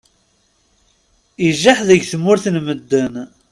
Ijaḥ 1.47 1.79
deg 1.89 2.01
tmura 2.11 2.49
n 2.53 2.55
medden. 2.65 3.13